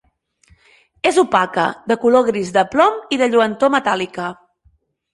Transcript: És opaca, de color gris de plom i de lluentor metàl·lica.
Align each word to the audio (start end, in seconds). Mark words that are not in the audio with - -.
És 1.09 1.19
opaca, 1.23 1.67
de 1.93 1.99
color 2.05 2.27
gris 2.31 2.51
de 2.57 2.65
plom 2.75 3.01
i 3.19 3.23
de 3.23 3.31
lluentor 3.37 3.77
metàl·lica. 3.79 4.37